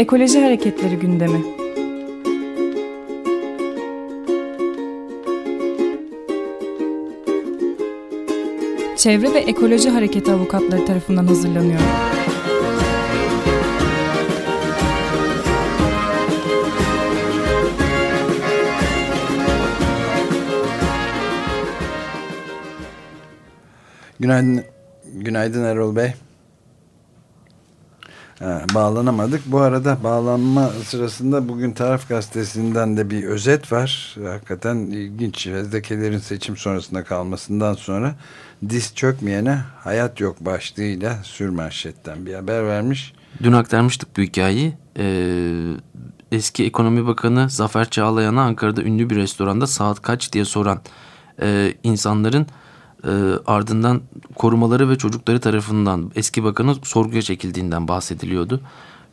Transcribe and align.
Ekoloji 0.00 0.40
Hareketleri 0.40 0.96
gündemi. 0.96 1.42
Çevre 8.96 9.34
ve 9.34 9.38
Ekoloji 9.38 9.90
Hareketi 9.90 10.32
avukatları 10.32 10.86
tarafından 10.86 11.26
hazırlanıyor. 11.26 11.80
Günaydın, 24.20 24.64
günaydın 25.04 25.64
Erol 25.64 25.96
Bey. 25.96 26.12
Bağlanamadık. 28.74 29.42
Bu 29.46 29.60
arada 29.60 29.98
bağlanma 30.04 30.68
sırasında 30.68 31.48
bugün 31.48 31.72
Taraf 31.72 32.08
Gazetesi'nden 32.08 32.96
de 32.96 33.10
bir 33.10 33.24
özet 33.24 33.72
var. 33.72 34.16
Hakikaten 34.24 34.76
ilginç. 34.76 35.44
Fezlekelerin 35.44 36.18
seçim 36.18 36.56
sonrasında 36.56 37.04
kalmasından 37.04 37.74
sonra 37.74 38.14
diz 38.68 38.94
çökmeyene 38.94 39.58
hayat 39.78 40.20
yok 40.20 40.36
başlığıyla 40.40 41.18
sürmanşetten 41.22 42.26
bir 42.26 42.34
haber 42.34 42.66
vermiş. 42.66 43.12
Dün 43.42 43.52
aktarmıştık 43.52 44.16
bu 44.16 44.22
hikayeyi. 44.22 44.72
Ee, 44.98 45.72
eski 46.32 46.64
ekonomi 46.64 47.06
bakanı 47.06 47.50
Zafer 47.50 47.90
Çağlayan'a 47.90 48.42
Ankara'da 48.42 48.82
ünlü 48.82 49.10
bir 49.10 49.16
restoranda 49.16 49.66
saat 49.66 50.02
kaç 50.02 50.32
diye 50.32 50.44
soran 50.44 50.80
e, 51.42 51.74
insanların 51.82 52.46
e, 53.04 53.10
ardından 53.46 54.00
korumaları 54.34 54.88
ve 54.90 54.98
çocukları 54.98 55.40
tarafından 55.40 56.12
eski 56.14 56.44
bakanın 56.44 56.78
sorguya 56.82 57.22
çekildiğinden 57.22 57.88
bahsediliyordu. 57.88 58.60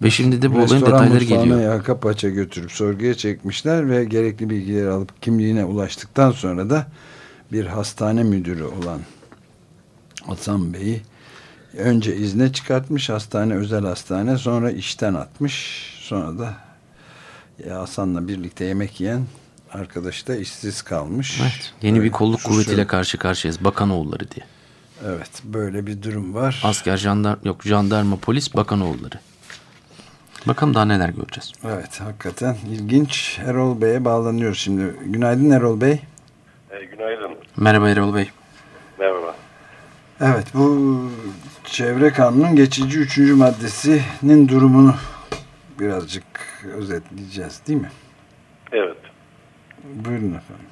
Ve 0.02 0.10
şimdi 0.10 0.42
de 0.42 0.56
bu 0.56 0.60
olayın 0.60 0.86
detayları 0.86 1.24
geliyor. 1.24 1.62
yaka 1.62 2.00
paça 2.00 2.30
götürüp 2.30 2.72
sorguya 2.72 3.14
çekmişler 3.14 3.90
ve 3.90 4.06
gerekli 4.06 4.50
bilgileri 4.50 4.90
alıp 4.90 5.22
kimliğine 5.22 5.66
ulaştıktan 5.66 6.32
sonra 6.32 6.70
da 6.70 6.88
bir 7.52 7.66
hastane 7.66 8.24
müdürü 8.24 8.64
olan 8.64 9.00
Hasan 10.26 10.74
Bey'i 10.74 11.02
önce 11.78 12.16
izne 12.16 12.54
çıkartmış 12.54 13.10
hastane 13.10 13.54
özel 13.54 13.86
hastane 13.86 14.38
sonra 14.38 14.72
işten 14.72 15.14
atmış 15.14 15.84
sonra 16.00 16.40
da 16.40 16.54
Hasan'la 17.70 18.28
birlikte 18.28 18.66
yemek 18.66 19.02
yiyen 19.02 19.22
arkadaş 19.74 20.28
da 20.28 20.36
işsiz 20.36 20.82
kalmış. 20.82 21.40
Evet, 21.42 21.74
yeni 21.82 22.04
bir 22.04 22.12
kolluk 22.12 22.44
kuvvetiyle 22.44 22.88
karşı 22.88 23.18
karşıyayız. 23.18 23.64
Bakanoğulları 23.64 24.32
diye. 24.32 24.46
Evet 25.06 25.42
böyle 25.44 25.88
bir 25.88 26.04
durum 26.04 26.34
var. 26.34 26.62
Asker, 26.64 26.98
jandar 26.98 27.38
yok 27.44 27.64
jandarma, 27.64 28.16
polis, 28.16 28.56
bakanoğulları. 28.56 29.16
Bakalım 30.46 30.74
daha 30.74 30.86
neler 30.86 31.10
göreceğiz. 31.10 31.52
Evet 31.66 32.02
hakikaten 32.02 32.58
ilginç. 32.72 33.40
Erol 33.46 33.82
Bey'e 33.82 34.06
bağlanıyoruz 34.06 34.60
şimdi. 34.60 34.96
Günaydın 35.06 35.50
Erol 35.50 35.82
Bey. 35.82 36.02
E, 36.72 36.86
günaydın. 36.86 37.32
Merhaba 37.58 37.90
Erol 37.90 38.16
Bey. 38.16 38.30
Merhaba. 39.00 39.36
Evet 40.22 40.48
bu 40.54 41.02
çevre 41.66 42.14
kanunun 42.14 42.56
geçici 42.56 43.00
üçüncü 43.00 43.34
maddesinin 43.34 44.48
durumunu 44.48 44.96
birazcık 45.80 46.24
özetleyeceğiz 46.78 47.62
değil 47.68 47.82
mi? 47.82 47.92
Evet. 48.72 48.98
Buyurun 49.84 50.34
efendim. 50.34 50.70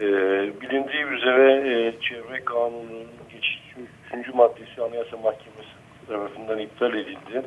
Ee, 0.00 0.60
bilindiği 0.60 1.04
üzere 1.04 1.52
e, 1.52 2.00
çevre 2.00 2.44
kanununun 2.44 3.06
geçici 3.32 3.60
üçüncü 4.06 4.32
maddesi 4.32 4.82
Anayasa 4.82 5.16
Mahkemesi 5.16 5.70
tarafından 6.08 6.58
iptal 6.58 6.94
edildi. 6.94 7.42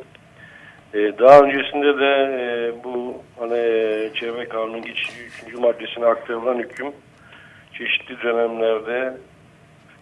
Ee, 0.93 1.11
daha 1.19 1.39
öncesinde 1.39 1.99
de 1.99 2.11
e, 2.39 2.83
bu 2.83 3.23
hani, 3.39 3.55
çevre 4.13 4.49
kanunun 4.49 4.81
geçici 4.81 5.23
üçüncü 5.23 5.57
maddesine 5.57 6.05
aktarılan 6.05 6.59
hüküm 6.59 6.87
çeşitli 7.73 8.21
dönemlerde 8.21 9.17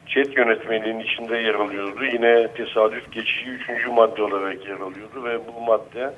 ÇED 0.07 0.37
yönetmeliğinin 0.37 0.99
içinde 0.99 1.37
yer 1.37 1.53
alıyordu. 1.53 2.05
Yine 2.13 2.47
tesadüf 2.47 3.11
geçici 3.11 3.49
üçüncü 3.49 3.87
madde 3.87 4.23
olarak 4.23 4.67
yer 4.67 4.79
alıyordu 4.79 5.23
ve 5.23 5.39
bu 5.47 5.61
madde 5.61 6.13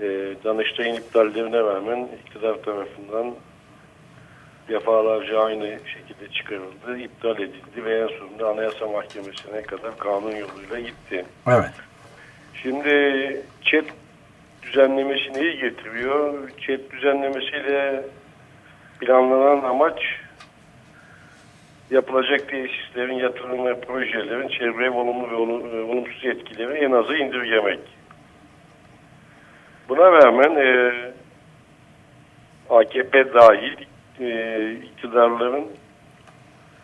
e, 0.00 0.34
Danıştay'ın 0.44 0.94
iptallerine 0.94 1.58
rağmen 1.58 2.08
iktidar 2.24 2.62
tarafından 2.62 3.34
defalarca 4.68 5.40
aynı 5.40 5.78
şekilde 5.86 6.32
çıkarıldı, 6.32 6.98
iptal 6.98 7.36
edildi 7.36 7.84
ve 7.84 7.98
en 7.98 8.18
sonunda 8.18 8.48
Anayasa 8.48 8.86
Mahkemesi'ne 8.86 9.62
kadar 9.62 9.98
kanun 9.98 10.36
yoluyla 10.36 10.80
gitti. 10.80 11.24
Evet. 11.48 11.70
Şimdi 12.62 12.90
ÇED 13.62 13.84
düzenlemesi 14.62 15.32
neyi 15.32 15.58
getiriyor? 15.58 16.50
ÇED 16.66 16.80
düzenlemesiyle 16.90 18.04
planlanan 19.00 19.68
amaç 19.68 20.02
yapılacak 21.90 22.48
tesislerin, 22.48 23.14
yatırım 23.14 23.66
ve 23.66 23.80
projelerin 23.80 24.48
çevreye 24.48 24.90
olumlu 24.90 25.30
ve 25.30 25.36
olumsuz 25.82 26.24
etkileri 26.24 26.78
en 26.78 26.92
azı 26.92 27.16
indirgemek. 27.16 27.80
Buna 29.88 30.12
rağmen 30.12 30.56
e, 30.56 30.92
AKP 32.70 33.34
dahil 33.34 33.76
e, 34.20 34.72
iktidarların 34.72 35.66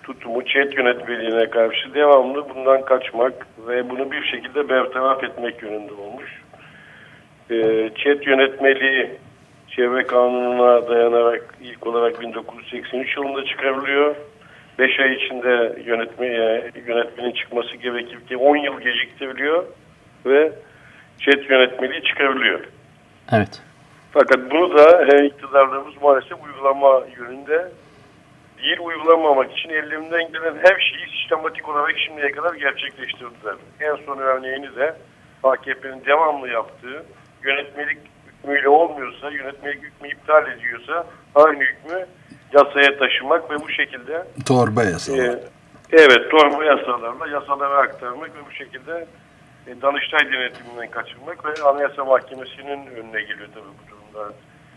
tutumu 0.02 0.44
ÇED 0.44 0.72
yönetmeliğine 0.72 1.50
karşı 1.50 1.94
devamlı 1.94 2.48
bundan 2.54 2.84
kaçmak 2.84 3.46
ve 3.68 3.90
bunu 3.90 4.12
bir 4.12 4.24
şekilde 4.24 4.68
bertaraf 4.68 5.24
etmek 5.24 5.62
yönünde 5.62 5.92
olmuş. 5.92 6.42
E, 7.50 7.90
ÇED 7.94 8.22
yönetmeliği 8.26 9.10
çevre 9.68 10.06
kanununa 10.06 10.88
dayanarak 10.88 11.54
ilk 11.60 11.86
olarak 11.86 12.20
1983 12.20 13.16
yılında 13.16 13.44
çıkarılıyor. 13.44 14.16
5 14.78 15.00
ay 15.00 15.14
içinde 15.14 15.82
yönetme, 15.84 16.26
e, 16.26 16.70
yönetmenin 16.86 17.32
çıkması 17.32 17.76
gerekirken 17.76 18.36
10 18.36 18.56
yıl 18.56 18.80
geciktiriliyor 18.80 19.64
ve 20.26 20.52
ÇED 21.18 21.50
yönetmeliği 21.50 22.02
çıkarılıyor. 22.02 22.60
Evet. 23.32 23.62
Fakat 24.12 24.50
bunu 24.50 24.78
da 24.78 25.04
e, 25.04 25.26
iktidarlarımız 25.26 26.02
maalesef 26.02 26.38
uygulama 26.44 27.02
yönünde 27.18 27.70
değil 28.62 28.78
uygulamamak 28.80 29.58
için 29.58 29.68
ellerinden 29.68 30.32
gelen 30.32 30.56
her 30.62 30.80
şeyi 30.80 31.20
sistematik 31.20 31.68
olarak 31.68 31.98
şimdiye 32.06 32.30
kadar 32.32 32.54
gerçekleştirdiler. 32.54 33.54
En 33.80 33.96
son 34.06 34.18
örneğini 34.18 34.76
de 34.76 34.96
AKP'nin 35.42 36.04
devamlı 36.06 36.48
yaptığı 36.48 37.04
yönetmelik 37.42 37.98
hükmüyle 38.26 38.68
olmuyorsa, 38.68 39.30
yönetmelik 39.30 39.82
hükmü 39.82 40.08
iptal 40.08 40.52
ediyorsa 40.52 41.06
aynı 41.34 41.60
hükmü 41.60 42.06
yasaya 42.52 42.98
taşımak 42.98 43.50
ve 43.50 43.54
bu 43.60 43.68
şekilde 43.68 44.26
torba 44.46 44.84
yasalar. 44.84 45.18
E, 45.18 45.38
evet, 45.92 46.30
torba 46.30 46.64
yasalarla 46.64 47.28
yasalara 47.28 47.78
aktarmak 47.78 48.28
ve 48.28 48.46
bu 48.50 48.52
şekilde 48.52 49.06
Danıştay 49.66 50.32
denetiminden 50.32 50.90
kaçırmak 50.90 51.44
ve 51.44 51.62
Anayasa 51.62 52.04
Mahkemesi'nin 52.04 52.86
önüne 52.86 53.20
geliyor 53.20 53.48
tabii 53.54 53.64
bu 53.64 53.90
durumda 53.90 54.32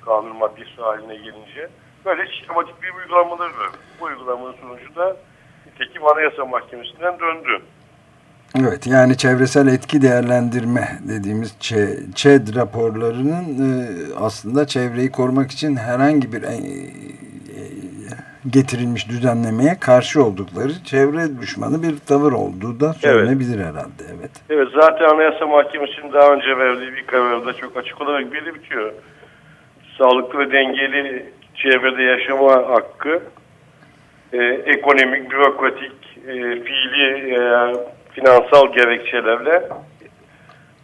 kanun 0.06 0.36
maddesi 0.36 0.82
haline 0.82 1.16
gelince. 1.16 1.70
Böyle 2.06 2.32
sistematik 2.32 2.84
bir 2.84 2.94
uygulamaları 2.94 3.60
var. 3.60 3.70
Bu 4.00 4.06
uygulamanın 4.06 4.56
sonucu 4.62 4.96
da 4.96 5.18
nitekim 5.66 6.08
Anayasa 6.08 6.46
Mahkemesi'nden 6.46 7.20
döndü. 7.20 7.62
Evet 8.60 8.88
yani 8.88 9.18
çevresel 9.18 9.68
etki 9.68 10.02
değerlendirme 10.02 11.00
dediğimiz 11.08 11.56
ÇED 12.16 12.56
raporlarının 12.56 13.44
e, 13.44 13.88
aslında 14.16 14.68
çevreyi 14.68 15.12
korumak 15.12 15.52
için 15.52 15.76
herhangi 15.76 16.34
bir 16.34 16.44
getirilmiş 18.50 19.10
düzenlemeye 19.10 19.80
karşı 19.80 20.24
oldukları 20.24 20.84
çevre 20.86 21.42
düşmanı 21.42 21.84
bir 21.84 21.98
tavır 21.98 22.32
olduğu 22.32 22.80
da 22.80 22.94
söylenebilir 22.94 23.56
evet. 23.56 23.66
herhalde. 23.66 24.04
Evet. 24.20 24.32
Evet 24.50 24.68
zaten 24.82 25.06
Anayasa 25.06 25.48
Mahkemesi'nin 25.48 26.14
daha 26.14 26.34
önce 26.34 26.58
verdiği 26.58 26.94
bir 26.94 27.06
kararda 27.06 27.54
çok 27.54 27.78
açık 27.78 28.02
olarak 28.02 28.34
belirtiyor. 28.34 28.94
Sağlıklı 29.98 30.40
ve 30.40 30.52
dengeli 30.52 31.26
çevrede 31.56 32.04
yaşama 32.04 32.54
hakkı 32.54 33.22
e, 34.34 34.44
ekonomik, 34.66 35.32
bürokratik, 35.32 36.18
e, 36.28 36.34
fiili, 36.64 37.36
e, 37.36 37.40
finansal 38.12 38.74
gerekçelerle 38.74 39.70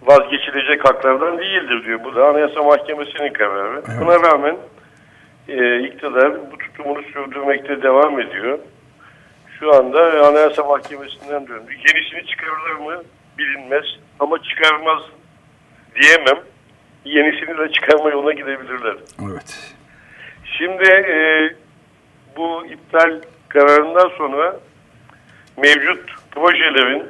vazgeçilecek 0.02 0.86
haklardan 0.86 1.38
değildir 1.38 1.86
diyor. 1.86 2.00
Bu 2.04 2.16
da 2.16 2.26
Anayasa 2.26 2.64
Mahkemesi'nin 2.64 3.34
kararı. 3.34 3.82
Evet. 3.90 4.02
Buna 4.02 4.32
rağmen 4.32 4.58
e, 5.48 5.80
iktidar 5.80 6.52
bu 6.52 6.58
tutumunu 6.58 7.04
sürdürmekte 7.04 7.82
devam 7.82 8.20
ediyor. 8.20 8.60
Şu 9.60 9.74
anda 9.74 10.28
Anayasa 10.28 10.64
Mahkemesi'nden 10.64 11.48
döndü. 11.48 11.72
Yenisini 11.88 12.26
çıkarılır 12.26 12.76
mı 12.76 13.04
bilinmez 13.38 13.86
ama 14.20 14.38
çıkarmaz 14.44 15.02
diyemem. 16.02 16.44
Yenisini 17.06 17.58
de 17.58 17.72
çıkarma 17.72 18.10
yoluna 18.10 18.34
gidebilirler. 18.34 18.96
Evet. 19.32 19.76
Şimdi 20.58 20.90
e, 20.90 21.50
bu 22.38 22.66
iptal 22.66 23.22
kararından 23.50 24.10
sonra 24.18 24.60
mevcut 25.58 26.16
projelerin 26.32 27.06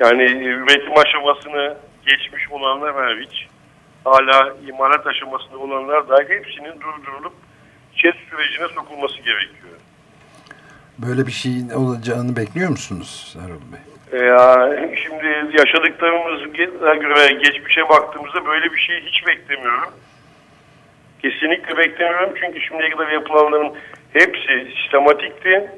yani 0.00 0.22
üretim 0.22 0.98
aşamasını 0.98 1.76
geçmiş 2.06 2.50
olanlar 2.50 2.94
hariç 2.94 3.48
hala 4.04 4.54
imalat 4.68 5.06
aşamasında 5.06 5.58
olanlar 5.58 6.08
da 6.08 6.18
hepsinin 6.28 6.80
durdurulup 6.80 7.32
çet 7.96 8.14
sürecine 8.30 8.68
sokulması 8.68 9.16
gerekiyor. 9.16 9.78
Böyle 10.98 11.26
bir 11.26 11.32
şeyin 11.32 11.70
olacağını 11.70 12.36
bekliyor 12.36 12.70
musunuz 12.70 13.36
Erol 13.44 13.72
Bey? 13.72 13.80
Ya, 14.12 14.70
şimdi 14.96 15.56
yaşadıklarımıza 15.58 16.94
göre 16.94 17.32
geçmişe 17.32 17.88
baktığımızda 17.88 18.46
böyle 18.46 18.72
bir 18.72 18.78
şey 18.78 19.00
hiç 19.00 19.26
beklemiyorum. 19.26 19.90
Kesinlikle 21.22 21.76
beklemiyorum 21.76 22.34
çünkü 22.40 22.60
şimdiye 22.60 22.90
kadar 22.90 23.08
yapılanların 23.08 23.72
hepsi 24.12 24.72
sistematikti. 24.76 25.70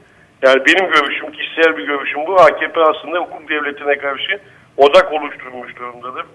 Yani 0.43 0.63
benim 0.67 0.93
görüşüm, 0.93 1.33
kişisel 1.33 1.77
bir 1.77 1.87
görüşüm 1.87 2.27
bu. 2.27 2.41
AKP 2.41 2.81
aslında 2.81 3.19
hukuk 3.19 3.49
devletine 3.49 3.99
karşı 3.99 4.41
odak 4.77 5.13
oluşturmuş 5.13 5.77
durumdadır. 5.77 6.27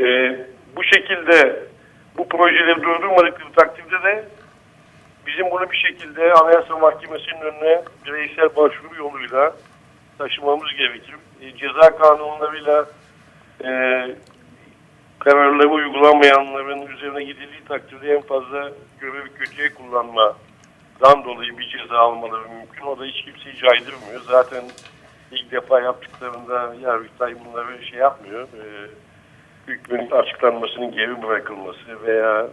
Ee, 0.00 0.36
bu 0.76 0.84
şekilde 0.84 1.66
bu 2.18 2.28
projeleri 2.28 2.82
durdurmadıkları 2.82 3.52
takdirde 3.52 4.02
de 4.02 4.24
bizim 5.26 5.50
bunu 5.50 5.70
bir 5.70 5.76
şekilde 5.76 6.32
Anayasa 6.32 6.78
Mahkemesi'nin 6.78 7.40
önüne 7.40 7.82
bireysel 8.06 8.56
başvuru 8.56 8.96
yoluyla 8.98 9.52
taşımamız 10.18 10.68
gerekir. 10.78 11.14
E, 11.40 11.56
ceza 11.56 11.96
kanunlarıyla 11.96 12.86
e, 13.64 13.70
kararları 15.18 15.68
uygulanmayanların 15.68 16.86
üzerine 16.86 17.24
gidildiği 17.24 17.64
takdirde 17.68 18.14
en 18.14 18.22
fazla 18.22 18.72
görev 19.00 19.26
kötüye 19.38 19.74
kullanmadan 19.74 21.24
dolayı 21.24 21.58
bir 21.58 21.68
ceza 21.68 21.98
almaları 21.98 22.48
mümkün. 22.48 22.86
O 22.86 22.98
da 22.98 23.04
hiç 23.04 23.24
kimseyi 23.24 23.56
caydırmıyor. 23.56 24.20
Zaten 24.28 24.64
ilk 25.32 25.52
defa 25.52 25.80
yaptıklarında 25.80 26.74
Yargıtay 26.80 27.34
bunları 27.44 27.84
şey 27.84 27.98
yapmıyor. 27.98 28.42
E, 28.42 28.64
hükmün 29.70 30.10
açıklanmasının 30.10 30.92
geri 30.92 31.22
bırakılması 31.22 32.06
veya 32.06 32.46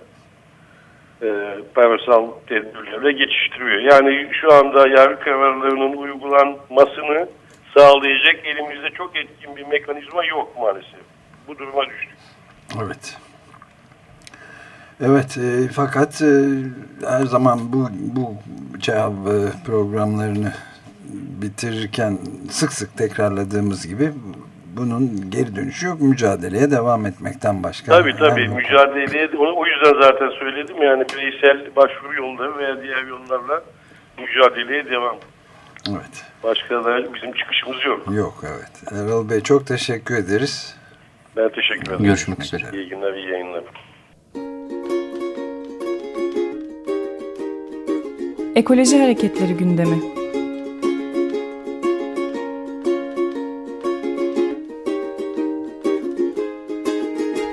e, 1.21 1.57
parasal 1.75 2.31
tedbirlerle 2.47 3.11
geçiştiriyor. 3.11 3.81
Yani 3.81 4.29
şu 4.41 4.53
anda 4.53 4.87
yargı 4.87 5.19
kararlarının 5.19 5.97
uygulanmasını 5.97 7.29
sağlayacak 7.77 8.45
elimizde 8.45 8.89
çok 8.89 9.15
etkin 9.15 9.55
bir 9.55 9.67
mekanizma 9.67 10.25
yok 10.25 10.57
maalesef. 10.59 10.99
Bu 11.47 11.57
duruma 11.57 11.85
düştük. 11.85 12.17
Evet. 12.85 13.17
Evet 15.01 15.37
e, 15.37 15.67
fakat 15.73 16.21
e, 16.21 16.33
her 17.07 17.25
zaman 17.25 17.59
bu 17.73 17.89
bu 17.91 18.35
cevap 18.79 19.11
e, 19.11 19.35
programlarını 19.65 20.53
bitirirken 21.41 22.17
sık 22.51 22.73
sık 22.73 22.97
tekrarladığımız 22.97 23.87
gibi 23.87 24.11
bunun 24.75 25.31
geri 25.31 25.55
dönüşü 25.55 25.87
yok. 25.87 26.01
Mücadeleye 26.01 26.71
devam 26.71 27.05
etmekten 27.05 27.63
başka. 27.63 27.91
Tabii 27.91 28.15
tabii. 28.15 28.47
Mücadeleye 28.47 29.29
onu 29.37 29.55
o 29.55 29.65
yüzden 29.65 30.01
zaten 30.01 30.29
söyledim. 30.29 30.81
Yani 30.81 31.05
bireysel 31.13 31.75
başvuru 31.75 32.15
yolları 32.15 32.57
veya 32.57 32.83
diğer 32.83 33.03
yollarla 33.03 33.63
mücadeleye 34.19 34.85
devam. 34.89 35.17
Evet. 35.89 36.25
Başka 36.43 36.83
da 36.83 37.13
bizim 37.13 37.31
çıkışımız 37.31 37.85
yok. 37.85 38.07
Yok 38.11 38.43
evet. 38.43 39.01
Erol 39.01 39.29
Bey 39.29 39.41
çok 39.41 39.67
teşekkür 39.67 40.15
ederiz. 40.15 40.75
Ben 41.37 41.49
teşekkür 41.49 41.87
ederim. 41.87 42.03
Görüşmek 42.05 42.41
üzere. 42.43 42.63
İyi 42.73 42.89
günler, 42.89 43.13
iyi 43.13 43.29
yayınlar. 43.31 43.63
Ekoloji 48.55 49.01
Hareketleri 49.01 49.53
gündemi. 49.53 50.16